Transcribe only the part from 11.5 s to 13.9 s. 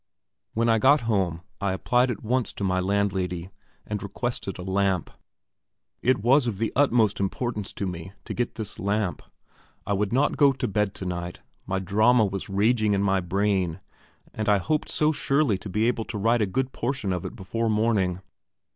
my drama was raging in my brain,